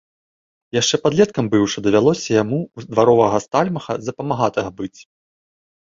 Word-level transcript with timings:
Яшчэ 0.77 0.95
падлеткам 1.03 1.45
быўшы, 1.53 1.77
давялося 1.87 2.29
яму 2.41 2.59
ў 2.77 2.95
дваровага 2.95 3.37
стальмаха 3.47 3.93
за 4.07 4.11
памагатага 4.23 4.69
быць. 4.81 4.95